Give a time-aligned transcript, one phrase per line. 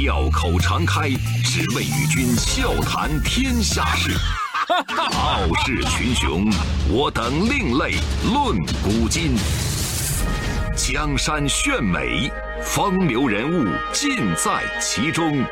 [0.00, 1.10] 笑口常开，
[1.42, 4.12] 只为与君笑谈天下事。
[4.94, 6.48] 傲视群雄，
[6.88, 7.96] 我等另类
[8.32, 9.34] 论古今。
[10.76, 12.30] 江山炫美，
[12.62, 15.44] 风流人物尽在其中。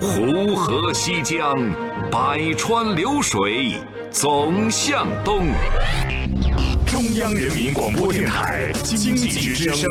[0.00, 1.54] 湖河西江，
[2.10, 3.78] 百川流水
[4.10, 5.48] 总向东。
[6.96, 9.86] 中央人民广播电台经济之声，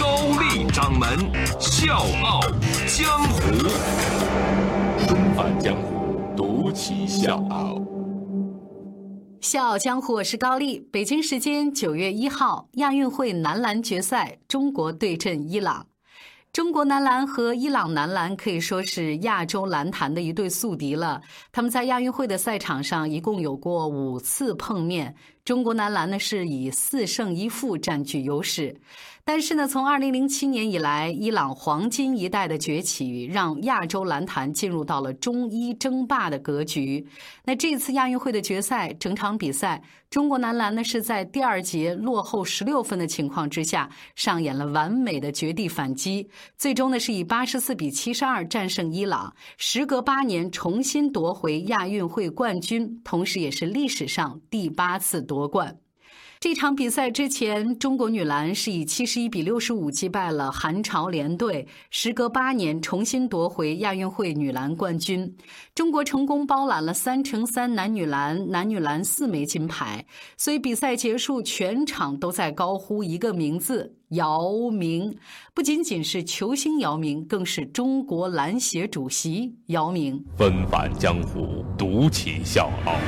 [0.00, 1.06] 高丽掌门
[1.60, 2.40] 笑傲
[2.86, 3.68] 江湖，
[5.06, 7.78] 重返江湖，独骑笑傲。
[9.42, 10.80] 笑傲江湖，我是高丽。
[10.90, 15.84] 北京时间九月一号，亚运会男篮决赛，中国对阵伊朗。
[16.54, 21.20] 中国男篮和伊朗男篮可以说是亚洲篮坛的一对宿敌了。
[21.50, 25.12] 他们在亚运会的赛场上一共有过五次碰面，
[25.44, 28.72] 中国男篮呢是以四胜一负占据优势。
[29.26, 37.06] 但是呢，从二零零七年以来，伊朗黄金一代的崛起，让亚洲篮坛进入到了中伊争霸的格局。
[37.46, 55.78] 那这次亚运会的决赛，整场比赛，中国男篮呢是在第二节落后十六分的情况之下，上演了完美的绝地反击，最终呢是以八十四比七十二战胜伊朗，时隔八年重新夺回亚运会冠军，同时也是历史上第八次夺冠。
[56.44, 65.34] 这场比赛之前，中国女篮是以七十一比六十五击败了韩朝联队，时隔八年重新夺回亚运会女篮冠军。
[65.74, 70.04] 中国成功包揽了三乘三男女篮、男女篮四枚金牌。
[70.36, 75.16] 所以比赛结束，全场都在高呼一个名字：姚明。
[75.54, 80.22] 不仅仅是球星姚明，更是中国篮协主席姚明。
[80.36, 82.98] 纷返江湖，独骑笑傲，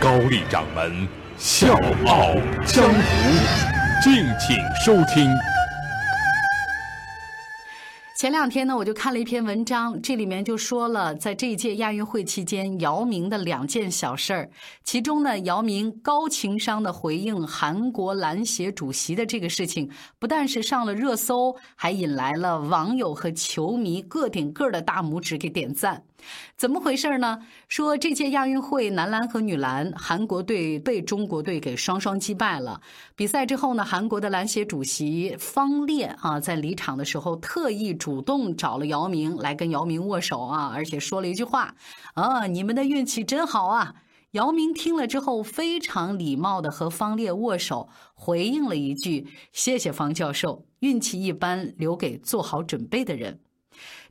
[0.00, 1.23] 高丽掌门。
[1.36, 1.74] 笑
[2.06, 2.32] 傲
[2.64, 3.00] 江湖，
[4.02, 5.28] 敬请收听。
[8.16, 14.48] 前两天呢，我就看了一篇文章，这里面就说了，在这一届亚运会期间，姚明的两件小事儿。
[14.84, 19.90] 其中呢，姚明高情商的回应韩国篮协主席的这个事情，
[20.20, 26.04] 不但是上了热搜，还引来了网友和球迷个顶个的大拇指给点赞。
[26.56, 27.40] 怎么回事呢？
[27.68, 32.80] 说这届亚运会男篮和女篮，韩国队被中国队给双双击败了。
[33.16, 41.74] 比赛之后呢，韩国的篮协主席方烈啊，在离场的时候特意主动找了姚明来跟姚明握手啊，而且说了一句话
[42.14, 43.94] ：“啊，你们的运气真好啊！”
[44.32, 53.38] 姚明听了之后，非常礼貌的和方烈握手，回应了一句：“谢谢方教授，运气一般留给做好准备的人。”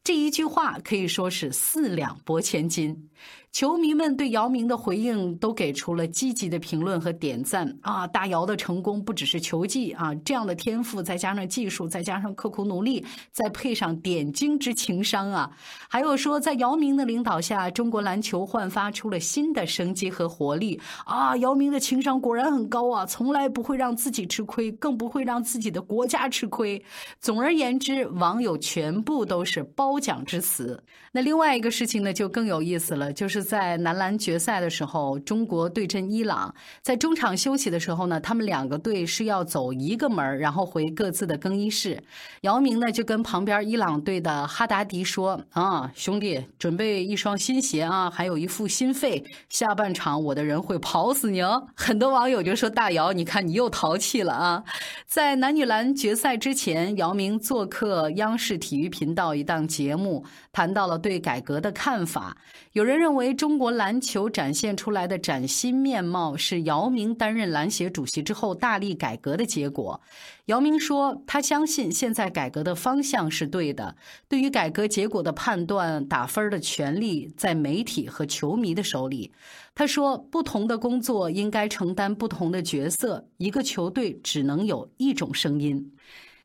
[0.04, 3.10] 这一句话可以说是四两拨千斤。
[3.54, 8.08] 球迷们对姚明的回应都给出了积极的评论和点赞啊！
[8.08, 15.52] 大姚的成功不只是球技啊，这样的天赋再加上技术，再加上刻苦努力，再配上点睛之情商啊！
[15.88, 21.38] 还有说，在姚明的领导下，中国篮球焕发出了新的生机和活力啊！
[21.38, 26.84] 姚明的情商果然很高啊，从来不会让自己吃亏，更不会让自己的国家吃亏。
[27.22, 30.84] 总而言之，网友全部都是包褒奖之词。
[31.12, 33.44] 那另外一个事情呢，就更有意思了，就是。
[33.54, 42.02] 在男篮决赛的时候，中国对阵伊朗，在中场休息的时候呢，他们两个队是要走一个门然后回各自的更衣室。
[42.42, 54.64] 姚明呢就跟旁边伊朗队的哈达迪说：“啊，兄弟，准备一双新鞋啊，还有一副新肺，下半场我的人会跑死你哦。”很多网友就说：“大姚，你看你又淘气了啊！”
[55.06, 60.24] 在男女篮决赛之前，姚明做客央视体育频道一档节节目，
[60.54, 62.38] 谈到了对改革的看法。
[62.72, 63.34] 有人认为。
[63.44, 70.00] 中国篮球展现出来的崭新面貌，是姚明担任篮协主席之后大力改革的结果。
[70.46, 73.94] 姚明说，他相信现在改革的方向是对的。
[74.30, 79.32] 对于改革结果的判断、打分的权利在媒体和球迷的手里。
[79.76, 85.92] 他说，不同的工作应该承担不同的角色，一个球队只能有一种声音。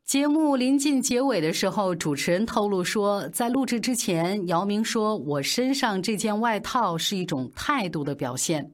[0.09, 8.71] 节目临近结尾的时候，主持人透露说，在录制之前，姚明说：“我身上这件外套是一种态度的表现。”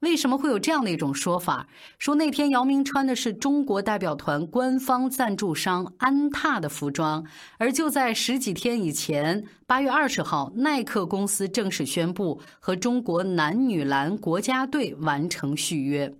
[0.00, 1.68] 为什么会有这样的一种说法？
[1.98, 7.22] 说那天姚明穿的是中国代表团官方赞助商安踏的服装，
[7.58, 16.10] 而就在十几天以前，八月二十号，耐克公司正式宣布和中国男女篮国家队完成续约。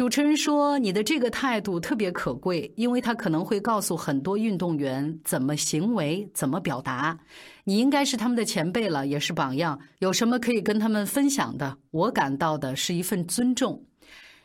[0.00, 7.18] 主持人说：“你的这个态度特别可贵，因为他可能会告诉很多运动员怎么行为、怎么表达。
[7.64, 9.78] 你应该是他们的前辈了，也是榜样。
[9.98, 11.76] 有什么可以跟他们分享的？
[11.90, 13.84] 我感到的是一份尊重。”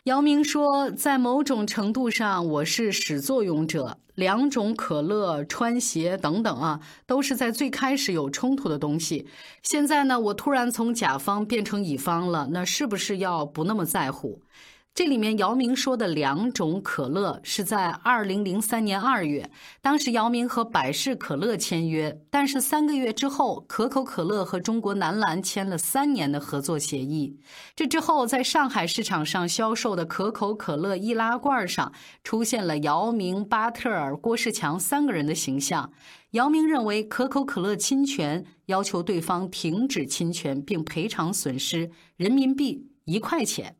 [0.03, 3.99] 姚明说，在某种程度上，我是始作俑者。
[4.15, 9.25] 两种可乐、穿鞋等等啊，都是在最开始有冲突的东西。
[9.63, 14.41] 现在呢，我突然从甲方变成乙方了，那是不是要不那么在乎？
[14.95, 19.51] 这里面姚明说的两种可乐是在二零零三年二月，
[19.81, 27.37] 当时姚明和百事可乐签约，但是三个月之后，可口可乐和中国男篮签了三年的合作协议。
[27.75, 31.91] 这之后，在上海市场上销售的可口可乐易拉罐上
[32.23, 35.91] 出现了姚明、巴特尔、郭士强三个人的形象。
[36.31, 43.75] 姚明认为可口可乐侵权，要求对方停止侵权并赔偿损失人民币一块钱。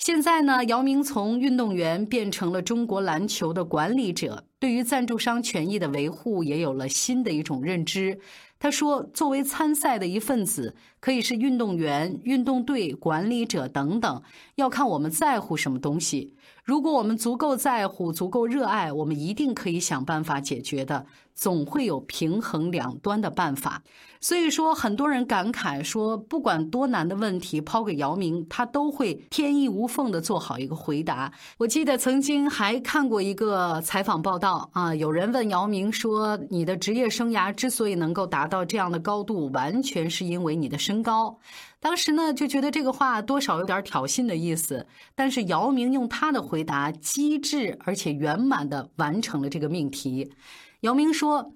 [0.00, 8.18] 现在呢，姚明从运动员变成了中国篮球的管理者，对于赞助商权益的维护也有了新的一种认知。
[8.58, 14.22] 他说：“作为参赛的一份子，可以是运动员、运动队管理者等等，
[14.54, 16.34] 要看我们在乎什么东西。
[16.64, 21.04] 如果我们足够在乎、足够热爱，我们一定可以想办法解决的。”
[21.34, 23.82] 总会有平衡两端的办法，
[24.20, 31.32] 所以说很多人感慨说，不管多难的问题抛给姚明，他都会天衣无缝的做好一个回答。
[31.56, 41.38] 我记得曾经还看过一个采访报道啊，有人问姚明说：“你的职业生涯之所以能够达到这样的高度，完全是因为你的身高。”
[41.80, 50.30] 当时呢就觉得这个话多少有点挑衅的意思，但是姚明用他的回答机智而且圆满的完成了这个命题。
[50.82, 51.54] 姚明说：“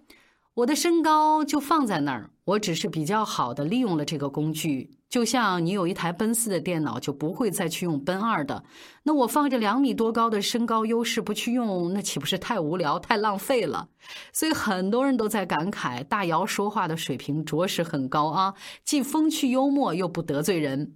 [0.54, 4.88] 我的身高就放在那儿，我只是比较好的利用了这个工具。
[5.08, 8.62] 就像你有一台奔四的电脑，就不会再去用奔二的。
[9.02, 13.88] 那我放着两米多高的身高优势不去用，那岂不是太无聊、太浪费了？
[14.32, 18.54] 所以很多人都在感慨，大姚说话的水平着实很高啊，
[18.84, 20.94] 既风趣幽默，又不得罪人。”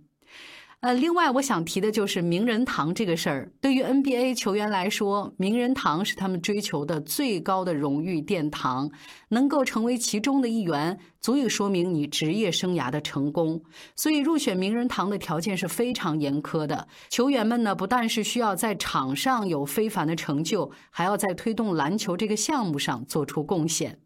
[0.80, 3.50] 呃，另外我想提的就是名人堂这个事儿。
[3.60, 8.88] 对于 NBA 球员来说，名人堂是他们追求的最高的荣誉殿堂，
[9.30, 13.60] 能够成为其中的一员，足以说明你职业生涯的成功。
[13.96, 16.86] 所以入选名人堂的条件是非常严苛的。
[17.08, 23.98] 球员们呢，不但是需要在场上有非凡的成就，还要在推动篮球这个项目上做出贡献。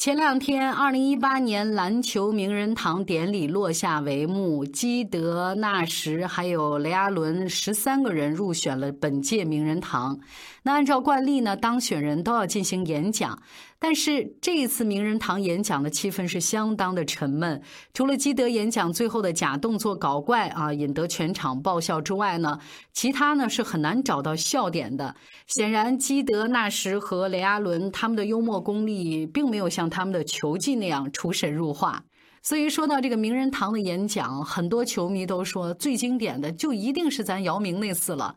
[0.00, 10.18] 前两天，二零一八年篮球名人堂典礼落下帷幕，基德、纳什还有雷阿伦十三个人入选了本届名人堂。
[10.62, 13.40] 那按照惯例呢，当选人都要进行演讲。
[13.78, 17.62] 但是这一次名人堂演讲的气氛是相当的沉闷，
[17.94, 22.58] 除了基德演讲最后的假动作搞怪啊，引得全场爆笑之外呢，
[22.92, 25.14] 其他呢是很难找到笑点的。
[25.46, 32.04] 显然，基德、纳什和雷阿伦他们的幽默功力并没有像他们的球技那样出神入化。
[32.42, 38.36] 所以说到这个名人堂的演讲，很多球迷都说最经典的就一定是咱姚明那次了。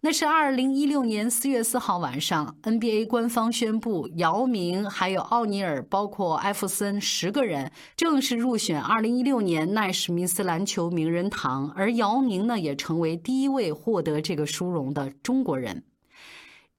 [0.00, 15.84] 那是二零一六年四月四号晚上，NBA 官方宣布，姚明还有奥尼尔，包括艾弗森十个人正式入选二零一六年奈史密斯篮球名人堂，而姚明呢，也成为第一位获得这个殊荣的中国人。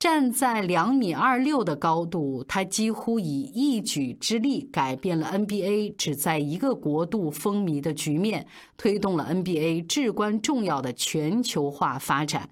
[0.03, 8.45] 站在两米二六的高度，他几乎以一举之力改变了 NBA 只在一个国度风靡的局面，
[8.75, 12.49] 推动了 NBA 至关重要的全球化发展。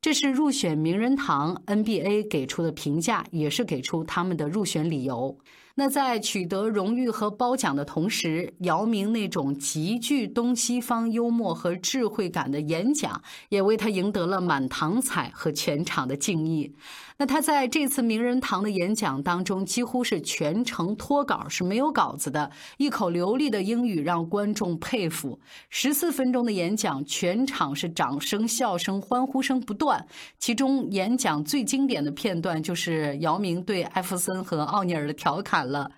[0.00, 5.36] 这是入选名人堂 NBA 给出的评价，也是给出他们的入选理由。
[5.76, 16.72] 那在取得荣誉和褒奖的同时，姚明那种极具东西方幽默和智慧感的演讲，也为他赢得了满堂彩和全场的敬意。
[17.16, 25.38] 那他在这次名人堂的演讲当中，几乎是全程脱稿，是没有稿子的，一口流利的英语让观众佩服。
[25.70, 30.04] 十四分钟的演讲，全场是掌声、笑声、欢呼声不断。
[30.40, 35.88] 其中演讲最经典的片段就是姚明对艾弗森和奥尼尔的调侃了。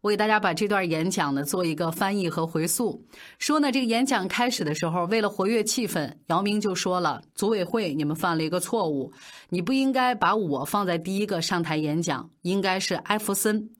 [0.00, 3.00] 我给大家把这段演讲呢做一个翻译和回溯。
[3.38, 9.12] 说呢，这个演讲开始的时候，为了活跃气氛，姚明就说了：“组委会，你们犯了一个错误，
[9.48, 13.70] 你不应该把我”放在第一个上台演讲，应该是艾弗森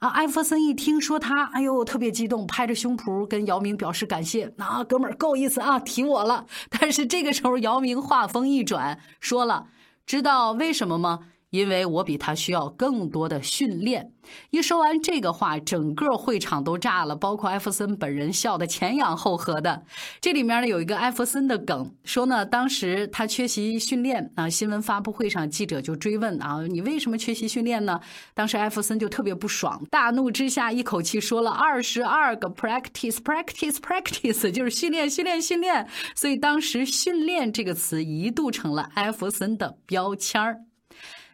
[0.00, 0.08] 啊！
[0.10, 4.52] 艾弗森一听说他，哎呦，特别激动，拍着胸脯跟姚明表示感谢。
[4.58, 6.46] 啊，哥们儿够意思啊，提我了。
[6.70, 9.66] 但是这个时候，姚明话锋一转，说了
[10.06, 11.20] ：“知道为什么吗？
[11.54, 14.10] 因为我比他需要更多的训练。
[14.50, 19.84] 一说完这个话，整个会场都炸了，包括艾弗森本人笑得前仰后合的。
[20.20, 28.00] 这里面呢有一个艾弗森的梗，说呢当时他缺席训练啊，新闻发布会上记者就追问啊，你为什么缺席训练呢？
[28.34, 35.86] 当时艾弗森就特别不爽，大怒之下一口气说了二十二个 practice practice practice，就是训练训练训练。
[36.16, 40.62] 所以当时“训练”这个词一度成了艾弗森的标签儿。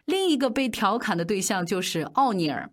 [0.05, 2.69] 另一个被调侃的对象就是奥尼尔。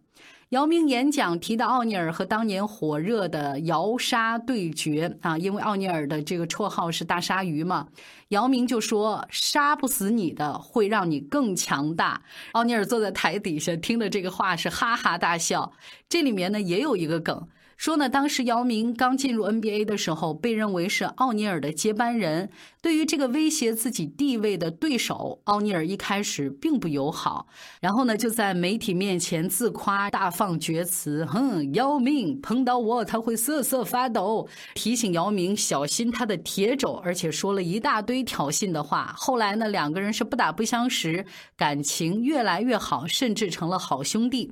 [0.51, 7.89] 姚明演讲提到奥尼尔和当年火热的姚鲨对决啊，因为奥尼尔的这个绰号是大鲨鱼嘛，
[8.29, 12.23] 姚明就说杀不死你的会让你更强大。
[12.53, 15.71] 奥尼尔坐在台底下听了这个话是哈哈大笑。
[16.09, 17.47] 这里面呢也有一个梗。
[17.79, 22.51] 说呢，当时姚明刚进入 NBA 的时候，被认为是奥尼尔的接班人。
[22.83, 27.47] 对于这个威胁自己地位的对手，奥尼尔一开始并不友好。
[27.81, 39.15] 然后呢，就在媒体面前自夸、大放厥词：“哼，姚明碰到我他会瑟瑟发抖。”提醒姚明小心他的铁肘，而且说了一大堆挑衅的话。
[39.17, 41.25] 后来呢，两个人是不打不相识，
[41.57, 44.51] 感情越来越好，甚至成了好兄弟。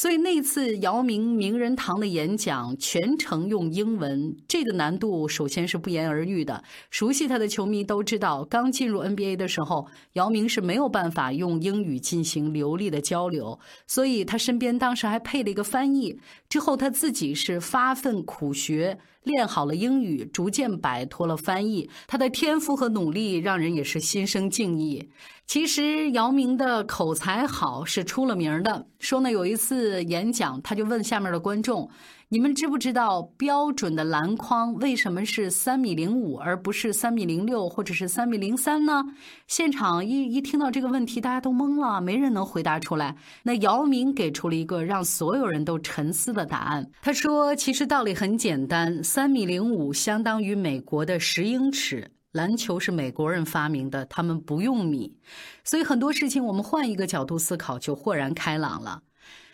[0.00, 6.64] 所以那次姚明名人堂的演讲全程用英文，这个难度首先是不言而喻的。
[6.88, 16.18] 熟悉他的球迷都知道，刚进入 NBA 的时候，姚明是没有办法用英语进行流利的交流，所以他身边当时还配了一个翻译。
[16.48, 19.00] 之后他自己是发奋苦学。
[19.24, 21.90] 练好了英语，逐渐摆脱了翻译。
[22.06, 25.10] 他的天赋和努力让人也是心生敬意。
[25.50, 28.86] 其实姚明的口才好是出了名的。
[29.00, 31.90] 说呢，有一次演讲，他就问下面的观众。
[32.28, 39.02] 你们知不知道标准的篮筐为什么是三米零五而不是三米零六或者是三米零三呢？
[39.48, 43.16] 现场一一听到这个问题，大家都懵了，没人能回答出来。
[43.42, 46.88] 那姚明给出了一个让所有人都沉思的答案。
[47.02, 52.08] 他说：“其实道理很简单，三米零五相当于美国的十英尺。
[52.32, 55.16] 篮球是美国人发明的，他们不用米，
[55.64, 59.02] 所以很多事情我们换一个角度思考，就豁然开朗了。”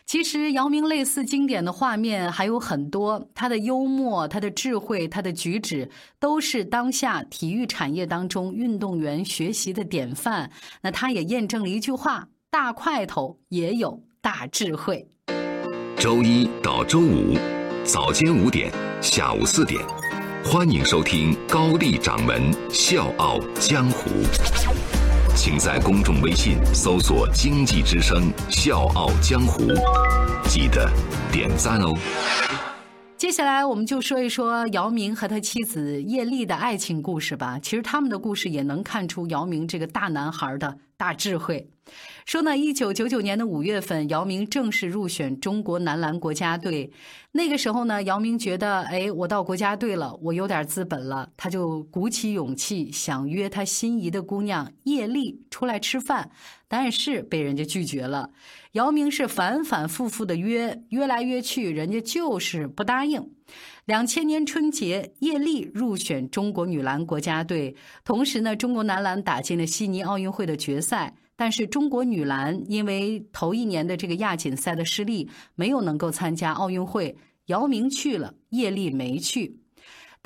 [0.07, 5.91] 其实姚明类似经典的画面还有很多，他的幽默、他的智慧、他的举止，
[6.21, 10.53] 都是当下体育产业当中运动员学习的典范。
[10.83, 15.09] 那他也验证了一句话：大块头也有大智慧。
[15.99, 17.37] 周一到周五
[17.83, 18.71] 早间五点，
[19.03, 19.85] 下午四点，
[20.49, 24.09] 欢迎收听高丽掌门笑傲江湖。
[25.35, 29.65] 请在公众微信搜索“经济之声笑傲江湖”，
[30.49, 30.89] 记得
[31.33, 31.93] 点赞哦。
[33.17, 37.59] 接下来我们就说一说姚明和他妻子叶丽的爱情故事吧。
[37.61, 41.71] 其实他们的故事也能看出姚明这个大男孩的大智慧。
[42.25, 46.91] 说呢，一九九九年的五月份，姚明正式入选中国男篮国家队。
[47.31, 56.29] 那个时候呢，姚明觉得，哎，我到国家队了，我有点资本了，他就鼓起勇气想约他心仪的姑娘叶丽出来吃饭，
[56.67, 58.31] 但是被人家拒绝了。
[58.73, 63.36] 姚明是反反复复的约，约来约去，人家就是不答应。
[63.85, 67.75] 两千年春节，叶莉入选中国女篮国家队，
[68.05, 71.15] 同时呢，中国男篮打进了悉尼奥运会的决赛。
[71.39, 77.15] 但是中国女篮因为头一年的这个亚锦赛的失利，没有能够参加奥运会。
[77.47, 79.61] 姚明去了，叶莉没去。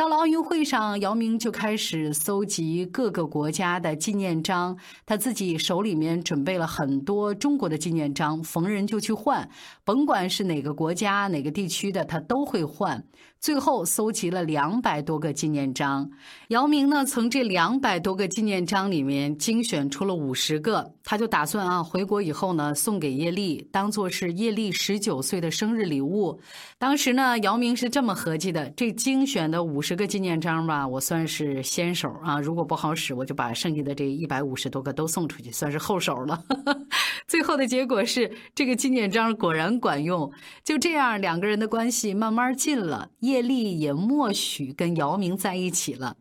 [0.01, 9.47] 到了奥运会上，姚明就开始搜集各个国家的纪念章，他自己手里面准备了很多中国的纪念章，逢人就去换，
[9.85, 13.05] 甭管是哪个国家、哪个地区的，他都会换。
[13.41, 16.11] 最后搜集了两百多个纪念章，
[16.49, 26.39] 姚明呢从这两百多个纪念章里面精选出了五十个，他就打算啊回国以后呢送给叶丽，当做是叶丽十九岁的生日礼物。
[26.77, 36.45] 当时呢，姚明是这么合计的：这精选的五十个纪念章吧，我算是先手啊，如果不好使，我就把剩下的这一百五十多个都送出去，算是后手了。
[37.27, 40.31] 最后的结果是，这个纪念章果然管用。
[40.63, 43.09] 就这样，两个人的关系慢慢近了。
[43.31, 46.17] 叶丽也默许跟姚明在一起了。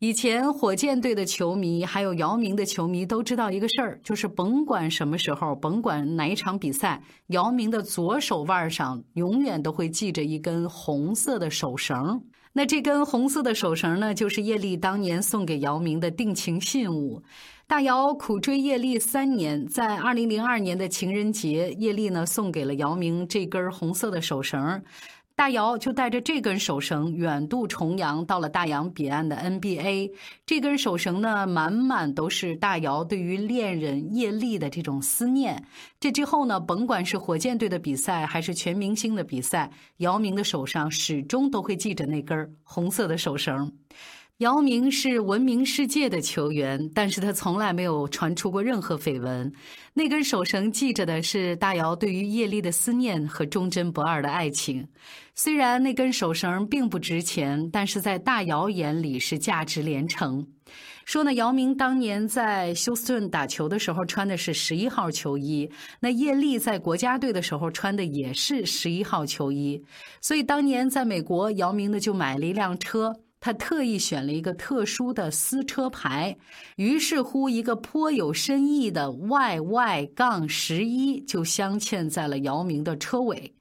[0.00, 12.22] 以前火箭队的球迷还有姚明的球迷都知道一个事儿，就是甭管什么时候，甭管哪一场比赛，姚明的左手腕上永远都会系着一根红色的手绳。
[12.52, 17.22] 那这根红色的手绳呢，就是叶丽当年送给姚明的定情信物。
[17.66, 24.82] 大姚苦追叶丽三年，在二零零二年的情人节，叶丽呢送给了姚明这根红色的手绳。
[25.38, 30.10] 大姚就带着这根手绳远渡重洋，到了大洋彼岸的 NBA。
[30.44, 35.64] 这根手绳呢，满满都是大姚对于恋人叶莉的这种思念。
[36.00, 43.72] 这之后呢，甭管是火箭队的比赛，还是全明星的比赛，姚明的手上始终都会系着那根红色的手绳。
[44.38, 49.52] 姚明是闻名世界的球员，但是他从来没有传出过任何绯闻。
[49.92, 54.86] 那根手绳系着的是大姚对于叶丽的思念和忠贞不二的爱情。
[55.34, 60.46] 虽然那根手绳并不值钱，但是在大姚眼里是价值连城。
[61.04, 65.68] 说呢，姚明当年在休斯顿打球的时候穿的是十一号球衣，
[65.98, 69.82] 那叶丽在国家队的时候穿的也是十一号球衣，
[70.20, 73.12] 所以当年在美国，姚明呢就买了一辆车。
[73.40, 76.36] 他特意选了一个特殊的私车牌，
[76.76, 83.54] 于是乎，一个颇有深意的 “YY 杠十一”就镶嵌在了姚明的车尾。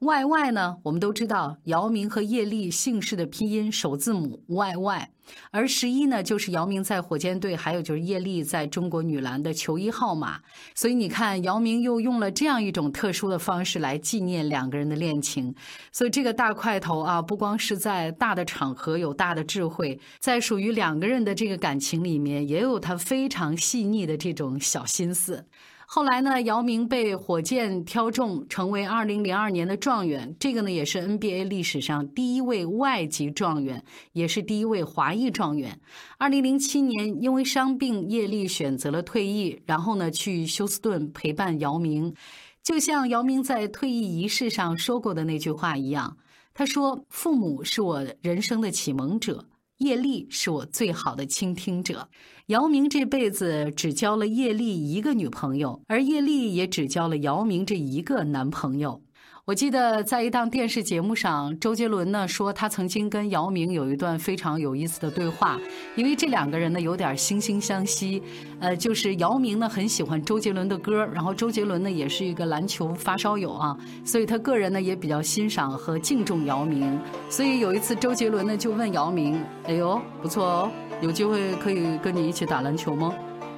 [0.00, 0.78] Y Y 呢？
[0.82, 5.11] 我们都知道，姚明和叶丽姓氏的拼音首字母 Y Y，
[5.50, 10.40] 而十一呢，就是姚明在火箭队，还有就是叶丽在中国女篮的球衣号码。
[10.74, 15.54] 所以你看，姚明又用了这样一种特殊的方式来纪念两个人的恋情。
[15.90, 25.46] 所以这个大块头啊，不光是在大的场合有大的智慧，在属于两个人的这个感情里面，也有他非常细腻的这种小心思。
[25.94, 30.34] 后来呢，姚明被火箭挑中，成为2002年的状元。
[30.40, 33.84] 这个呢，也是 NBA 历史上第一位外籍状元，
[34.14, 35.78] 也是第一位华裔状元。
[36.18, 42.14] 2007年，因为伤病，叶丽选择了退役，然后呢，去休斯顿陪伴姚明。
[42.62, 46.16] 就像姚明在退役仪式上说过的那句话一样，
[46.54, 49.44] 他说：“父母是我人生的启蒙者。”
[49.82, 52.08] 叶丽是我最好的倾听者。
[52.46, 59.02] 姚明这辈子只交了叶丽一个女朋友，而叶丽也只交了姚明这一个男朋友。
[59.44, 65.58] 我记得在一档电视节目上，周杰伦呢说他曾经跟姚明有一段非常有意思的对话，
[65.96, 68.22] 因为这两个人呢有点惺惺相惜。
[68.60, 76.96] 呃，就是姚明呢很喜欢周杰伦的歌，然后周杰伦呢也是一个篮球发烧友啊，所以他个人呢也比较欣赏和敬重姚明。
[77.28, 80.70] 所以有一次周杰伦呢就问姚明：“哎呦，不错哦，
[81.00, 83.12] 有机会可以跟你一起打篮球吗？”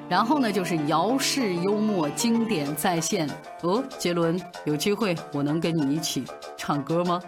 [0.09, 3.29] 然后呢就是姚氏幽默经典再现。
[3.63, 6.25] 哦杰伦有机会我能跟你一起
[6.57, 7.21] 唱歌吗？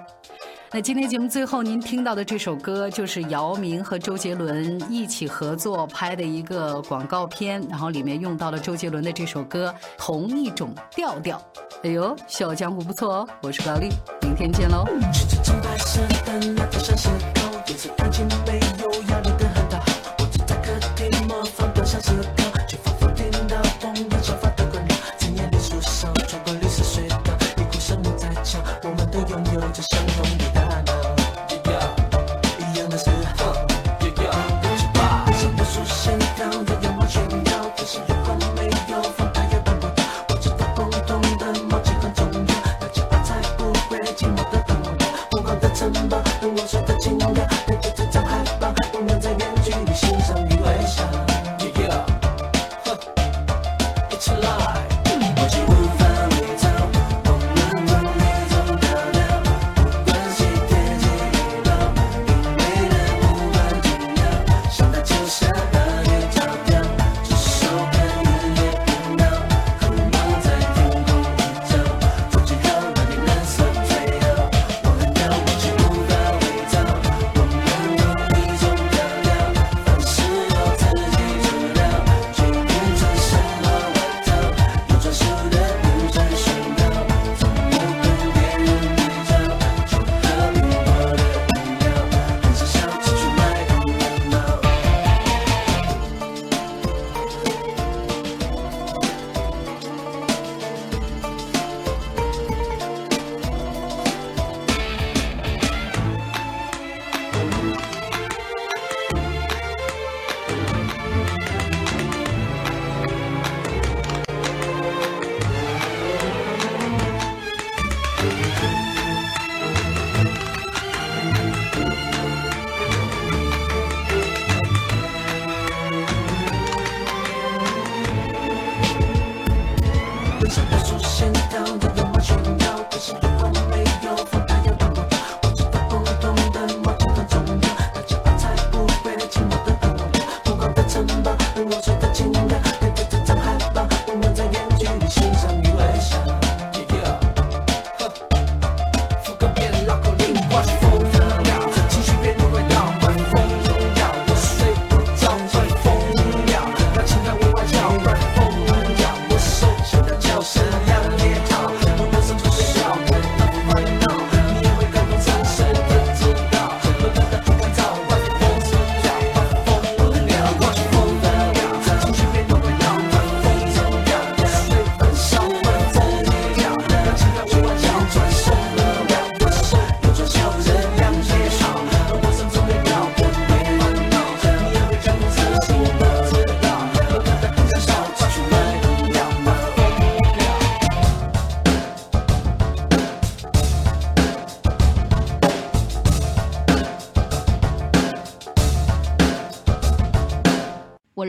[0.73, 11.41] 那今天节目最后您听到的这首歌就是姚明和周杰伦一起合作拍的一个广告片然后里面用到了周杰伦的这首歌同一种调调。
[11.85, 13.89] 哎呦笑傲江湖不错哦我是高丽
[14.23, 14.85] 明天见喽。
[22.39, 22.46] 嗯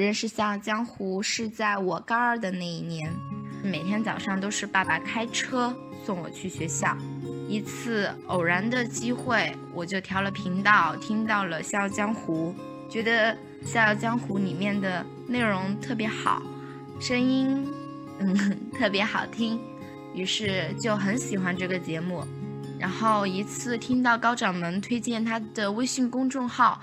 [0.07, 3.13] 认识《笑傲江湖》是在我高二的那一年，
[3.61, 6.97] 每天早上都是爸爸开车送我去学校。
[7.45, 12.55] 一次偶然的机会，我就调了频道，听到了《笑傲江湖》，
[12.89, 13.33] 觉得
[13.65, 16.41] 《笑傲江湖》里面的内容特别好，
[17.01, 17.67] 声音
[18.19, 19.59] 嗯特别好听，
[20.13, 22.23] 于是就很喜欢这个节目。
[22.79, 26.79] 然后一次听到高掌门推荐他的微信公众号，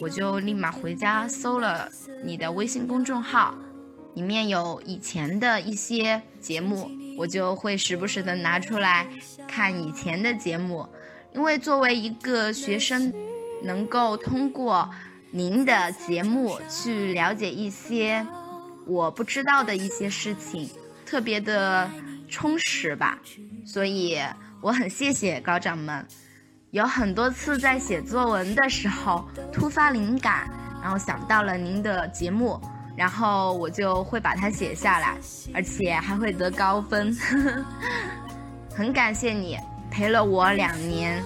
[0.00, 1.88] 我就立马回家搜了
[2.24, 3.54] 你的微信公众号，
[4.14, 9.06] 里面有以前的一些节目，我就会时不时的拿出来
[9.46, 10.88] 看以前的节目，
[11.34, 13.12] 因为作为一个学生，
[13.62, 14.88] 能够通过
[15.30, 18.26] 您的节目去了解一些
[18.86, 20.70] 我不知道的一些事情，
[21.04, 21.90] 特别的
[22.30, 23.18] 充实吧，
[23.66, 24.18] 所以。
[24.64, 26.02] 我很谢谢高掌门，
[26.70, 29.22] 有很多次在写作文的时候
[29.52, 30.48] 突发灵感，
[30.80, 32.58] 然后想到了您的节目，
[32.96, 35.18] 然后我就会把它写下来，
[35.52, 37.14] 而且还会得高分。
[38.74, 39.58] 很感谢你
[39.90, 41.22] 陪了我两年，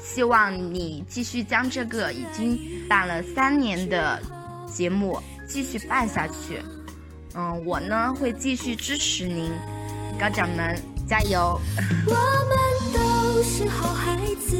[0.00, 2.56] 希望你继续将这个已经
[2.88, 4.22] 办了三年的
[4.72, 6.62] 节目继续办下去。
[7.34, 9.50] 嗯，我呢会继续支持您，
[10.16, 11.60] 高掌门加油。
[13.38, 14.56] 都是好孩子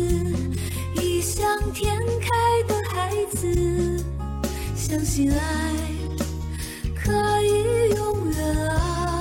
[1.03, 4.05] 异想天开的孩子
[4.77, 5.75] 相信爱
[6.95, 9.18] 可以永远啊。